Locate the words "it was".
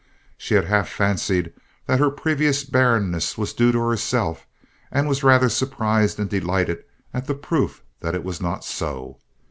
8.15-8.41